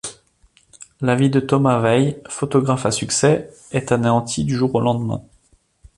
[0.99, 5.21] La vie de Thomas Veil, photographe à succès, est anéantie du jour au lendemain.